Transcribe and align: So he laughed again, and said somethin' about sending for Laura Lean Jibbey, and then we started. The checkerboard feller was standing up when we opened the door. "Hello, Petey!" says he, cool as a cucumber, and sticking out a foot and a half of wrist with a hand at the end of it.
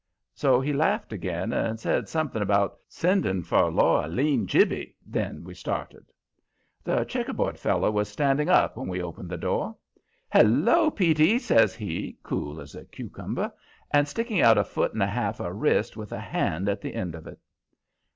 So 0.33 0.59
he 0.59 0.73
laughed 0.73 1.13
again, 1.13 1.53
and 1.53 1.79
said 1.79 2.09
somethin' 2.09 2.41
about 2.41 2.79
sending 2.87 3.43
for 3.43 3.69
Laura 3.69 4.07
Lean 4.07 4.47
Jibbey, 4.47 4.95
and 5.05 5.13
then 5.13 5.43
we 5.43 5.53
started. 5.53 6.07
The 6.83 7.03
checkerboard 7.05 7.59
feller 7.59 7.91
was 7.91 8.09
standing 8.09 8.49
up 8.49 8.77
when 8.77 8.87
we 8.87 8.99
opened 8.99 9.29
the 9.29 9.37
door. 9.37 9.75
"Hello, 10.33 10.89
Petey!" 10.89 11.37
says 11.37 11.75
he, 11.75 12.17
cool 12.23 12.59
as 12.59 12.73
a 12.73 12.83
cucumber, 12.85 13.53
and 13.91 14.07
sticking 14.07 14.41
out 14.41 14.57
a 14.57 14.63
foot 14.63 14.91
and 14.93 15.03
a 15.03 15.05
half 15.05 15.39
of 15.39 15.55
wrist 15.55 15.95
with 15.95 16.11
a 16.11 16.19
hand 16.19 16.67
at 16.67 16.81
the 16.81 16.95
end 16.95 17.13
of 17.13 17.27
it. 17.27 17.37